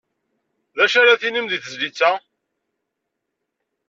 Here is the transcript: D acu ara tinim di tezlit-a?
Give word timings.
D 0.75 0.77
acu 0.83 0.97
ara 1.01 1.21
tinim 1.21 1.45
di 1.47 1.57
tezlit-a? 1.63 2.11